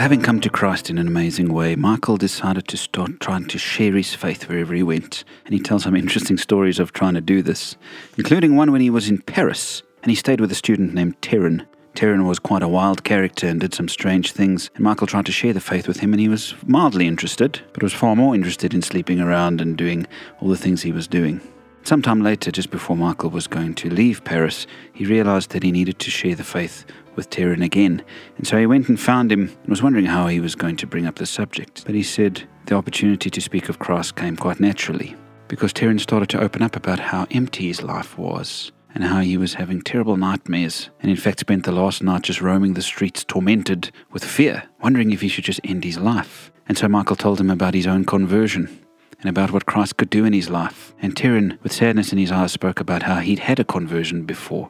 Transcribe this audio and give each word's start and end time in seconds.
having 0.00 0.22
come 0.22 0.40
to 0.40 0.48
Christ 0.48 0.88
in 0.88 0.98
an 0.98 1.06
amazing 1.06 1.52
way, 1.52 1.76
Michael 1.76 2.16
decided 2.16 2.66
to 2.68 2.76
start 2.76 3.20
trying 3.20 3.46
to 3.48 3.58
share 3.58 3.92
his 3.92 4.14
faith 4.14 4.48
wherever 4.48 4.74
he 4.74 4.82
went. 4.82 5.24
And 5.44 5.52
he 5.52 5.60
tells 5.60 5.82
some 5.82 5.94
interesting 5.94 6.38
stories 6.38 6.78
of 6.78 6.92
trying 6.92 7.14
to 7.14 7.20
do 7.20 7.42
this, 7.42 7.76
including 8.16 8.56
one 8.56 8.72
when 8.72 8.80
he 8.80 8.90
was 8.90 9.08
in 9.08 9.18
Paris 9.18 9.82
and 10.02 10.10
he 10.10 10.16
stayed 10.16 10.40
with 10.40 10.52
a 10.52 10.56
student 10.56 10.94
named 10.94 11.20
Terren. 11.20 11.66
Terren 11.94 12.26
was 12.26 12.38
quite 12.38 12.62
a 12.62 12.68
wild 12.68 13.04
character 13.04 13.46
and 13.46 13.60
did 13.60 13.74
some 13.74 13.88
strange 13.88 14.32
things, 14.32 14.70
and 14.74 14.82
Michael 14.82 15.06
tried 15.06 15.26
to 15.26 15.32
share 15.32 15.52
the 15.52 15.60
faith 15.60 15.86
with 15.86 16.00
him, 16.00 16.12
and 16.12 16.20
he 16.20 16.28
was 16.28 16.54
mildly 16.66 17.06
interested, 17.06 17.60
but 17.72 17.82
was 17.82 17.92
far 17.92 18.16
more 18.16 18.34
interested 18.34 18.72
in 18.72 18.82
sleeping 18.82 19.20
around 19.20 19.60
and 19.60 19.76
doing 19.76 20.06
all 20.40 20.48
the 20.48 20.56
things 20.56 20.82
he 20.82 20.92
was 20.92 21.06
doing. 21.06 21.40
Sometime 21.84 22.22
later, 22.22 22.52
just 22.52 22.70
before 22.70 22.96
Michael 22.96 23.30
was 23.30 23.48
going 23.48 23.74
to 23.74 23.90
leave 23.90 24.22
Paris, 24.24 24.66
he 24.92 25.04
realized 25.04 25.50
that 25.50 25.64
he 25.64 25.72
needed 25.72 25.98
to 25.98 26.10
share 26.10 26.36
the 26.36 26.44
faith 26.44 26.86
with 27.16 27.28
Terren 27.28 27.62
again. 27.62 28.02
And 28.36 28.46
so 28.46 28.56
he 28.56 28.66
went 28.66 28.88
and 28.88 28.98
found 28.98 29.32
him 29.32 29.48
and 29.48 29.68
was 29.68 29.82
wondering 29.82 30.06
how 30.06 30.28
he 30.28 30.38
was 30.38 30.54
going 30.54 30.76
to 30.76 30.86
bring 30.86 31.06
up 31.06 31.16
the 31.16 31.26
subject. 31.26 31.84
But 31.84 31.96
he 31.96 32.04
said 32.04 32.44
the 32.66 32.76
opportunity 32.76 33.30
to 33.30 33.40
speak 33.40 33.68
of 33.68 33.80
Christ 33.80 34.14
came 34.14 34.36
quite 34.36 34.60
naturally 34.60 35.16
because 35.48 35.72
Terren 35.72 36.00
started 36.00 36.28
to 36.30 36.40
open 36.40 36.62
up 36.62 36.76
about 36.76 37.00
how 37.00 37.26
empty 37.30 37.66
his 37.66 37.82
life 37.82 38.16
was 38.16 38.70
and 38.94 39.04
how 39.04 39.20
he 39.20 39.36
was 39.36 39.54
having 39.54 39.82
terrible 39.82 40.16
nightmares 40.16 40.88
and 41.00 41.10
in 41.10 41.16
fact 41.16 41.40
spent 41.40 41.64
the 41.64 41.72
last 41.72 42.02
night 42.02 42.22
just 42.22 42.40
roaming 42.40 42.74
the 42.74 42.82
streets 42.82 43.24
tormented 43.24 43.90
with 44.12 44.24
fear, 44.24 44.62
wondering 44.80 45.10
if 45.10 45.20
he 45.20 45.28
should 45.28 45.44
just 45.44 45.60
end 45.64 45.82
his 45.82 45.98
life. 45.98 46.52
And 46.68 46.78
so 46.78 46.88
Michael 46.88 47.16
told 47.16 47.40
him 47.40 47.50
about 47.50 47.74
his 47.74 47.86
own 47.86 48.04
conversion 48.04 48.78
and 49.22 49.30
about 49.30 49.52
what 49.52 49.66
Christ 49.66 49.96
could 49.96 50.10
do 50.10 50.24
in 50.24 50.32
his 50.32 50.50
life. 50.50 50.94
And 51.00 51.14
Terren, 51.14 51.58
with 51.62 51.72
sadness 51.72 52.12
in 52.12 52.18
his 52.18 52.32
eyes, 52.32 52.52
spoke 52.52 52.80
about 52.80 53.04
how 53.04 53.20
he'd 53.20 53.38
had 53.38 53.60
a 53.60 53.64
conversion 53.64 54.24
before, 54.24 54.68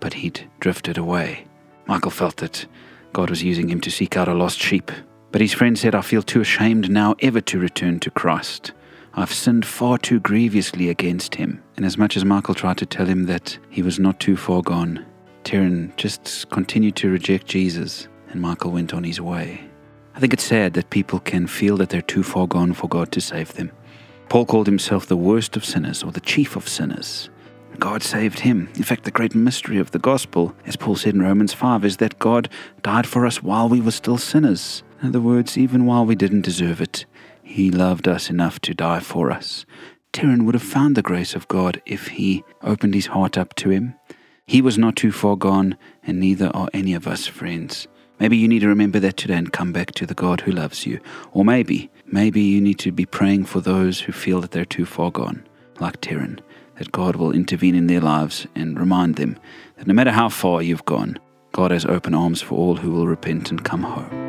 but 0.00 0.14
he'd 0.14 0.48
drifted 0.60 0.96
away. 0.96 1.44
Michael 1.86 2.12
felt 2.12 2.36
that 2.36 2.66
God 3.12 3.28
was 3.28 3.42
using 3.42 3.68
him 3.68 3.80
to 3.80 3.90
seek 3.90 4.16
out 4.16 4.28
a 4.28 4.34
lost 4.34 4.60
sheep. 4.60 4.92
But 5.32 5.40
his 5.40 5.52
friend 5.52 5.78
said, 5.78 5.94
I 5.94 6.00
feel 6.00 6.22
too 6.22 6.40
ashamed 6.40 6.90
now 6.90 7.16
ever 7.20 7.40
to 7.42 7.58
return 7.58 7.98
to 8.00 8.10
Christ. 8.10 8.72
I've 9.14 9.32
sinned 9.32 9.66
far 9.66 9.98
too 9.98 10.20
grievously 10.20 10.88
against 10.88 11.34
him. 11.34 11.62
And 11.76 11.84
as 11.84 11.98
much 11.98 12.16
as 12.16 12.24
Michael 12.24 12.54
tried 12.54 12.78
to 12.78 12.86
tell 12.86 13.06
him 13.06 13.26
that 13.26 13.58
he 13.68 13.82
was 13.82 13.98
not 13.98 14.20
too 14.20 14.36
far 14.36 14.62
gone, 14.62 15.04
Terren 15.44 15.94
just 15.96 16.48
continued 16.50 16.94
to 16.96 17.10
reject 17.10 17.46
Jesus, 17.46 18.06
and 18.30 18.40
Michael 18.40 18.70
went 18.70 18.94
on 18.94 19.02
his 19.02 19.20
way. 19.20 19.60
I 20.14 20.20
think 20.20 20.32
it's 20.32 20.44
sad 20.44 20.74
that 20.74 20.90
people 20.90 21.20
can 21.20 21.46
feel 21.46 21.76
that 21.78 21.88
they're 21.88 22.02
too 22.02 22.22
far 22.22 22.46
gone 22.46 22.72
for 22.74 22.88
God 22.88 23.10
to 23.12 23.20
save 23.20 23.54
them. 23.54 23.72
Paul 24.28 24.44
called 24.44 24.66
himself 24.66 25.06
the 25.06 25.16
worst 25.16 25.56
of 25.56 25.64
sinners 25.64 26.02
or 26.02 26.12
the 26.12 26.20
chief 26.20 26.54
of 26.54 26.68
sinners. 26.68 27.30
God 27.78 28.02
saved 28.02 28.40
him. 28.40 28.68
In 28.74 28.82
fact, 28.82 29.04
the 29.04 29.10
great 29.10 29.34
mystery 29.34 29.78
of 29.78 29.92
the 29.92 29.98
gospel, 29.98 30.54
as 30.66 30.76
Paul 30.76 30.96
said 30.96 31.14
in 31.14 31.22
Romans 31.22 31.54
5, 31.54 31.84
is 31.84 31.98
that 31.98 32.18
God 32.18 32.48
died 32.82 33.06
for 33.06 33.24
us 33.24 33.42
while 33.42 33.68
we 33.68 33.80
were 33.80 33.90
still 33.92 34.18
sinners. 34.18 34.82
In 35.00 35.08
other 35.08 35.20
words, 35.20 35.56
even 35.56 35.86
while 35.86 36.04
we 36.04 36.16
didn't 36.16 36.42
deserve 36.42 36.80
it, 36.80 37.06
He 37.42 37.70
loved 37.70 38.08
us 38.08 38.28
enough 38.28 38.60
to 38.60 38.74
die 38.74 39.00
for 39.00 39.30
us. 39.30 39.64
Terren 40.12 40.44
would 40.44 40.54
have 40.54 40.62
found 40.62 40.96
the 40.96 41.02
grace 41.02 41.34
of 41.34 41.48
God 41.48 41.80
if 41.86 42.08
he 42.08 42.42
opened 42.62 42.94
his 42.94 43.06
heart 43.06 43.38
up 43.38 43.54
to 43.56 43.70
Him. 43.70 43.94
He 44.46 44.60
was 44.60 44.78
not 44.78 44.96
too 44.96 45.12
far 45.12 45.36
gone, 45.36 45.76
and 46.02 46.18
neither 46.18 46.50
are 46.54 46.68
any 46.72 46.94
of 46.94 47.06
us, 47.06 47.26
friends. 47.26 47.86
Maybe 48.20 48.36
you 48.36 48.48
need 48.48 48.60
to 48.60 48.68
remember 48.68 49.00
that 49.00 49.16
today 49.16 49.36
and 49.36 49.52
come 49.52 49.72
back 49.72 49.92
to 49.92 50.06
the 50.06 50.14
God 50.14 50.40
who 50.42 50.52
loves 50.52 50.86
you. 50.86 51.00
Or 51.32 51.44
maybe, 51.44 51.90
maybe 52.06 52.40
you 52.40 52.60
need 52.60 52.78
to 52.80 52.92
be 52.92 53.06
praying 53.06 53.44
for 53.44 53.60
those 53.60 54.00
who 54.00 54.12
feel 54.12 54.40
that 54.40 54.50
they're 54.50 54.64
too 54.64 54.86
far 54.86 55.10
gone, 55.10 55.46
like 55.78 56.00
Terren 56.00 56.40
that 56.78 56.92
God 56.92 57.16
will 57.16 57.32
intervene 57.32 57.74
in 57.74 57.88
their 57.88 58.00
lives 58.00 58.46
and 58.54 58.78
remind 58.78 59.16
them 59.16 59.38
that 59.76 59.86
no 59.86 59.94
matter 59.94 60.12
how 60.12 60.28
far 60.28 60.62
you've 60.62 60.84
gone, 60.84 61.18
God 61.52 61.70
has 61.70 61.84
open 61.84 62.14
arms 62.14 62.40
for 62.40 62.54
all 62.54 62.76
who 62.76 62.90
will 62.90 63.06
repent 63.06 63.50
and 63.50 63.64
come 63.64 63.82
home. 63.82 64.27